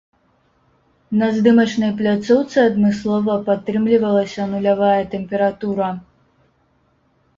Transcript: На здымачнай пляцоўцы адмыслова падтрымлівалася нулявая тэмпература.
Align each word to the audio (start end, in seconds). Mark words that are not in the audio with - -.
На 1.21 1.27
здымачнай 1.35 1.91
пляцоўцы 1.99 2.57
адмыслова 2.69 3.35
падтрымлівалася 3.49 4.49
нулявая 4.55 4.99
тэмпература. 5.13 5.91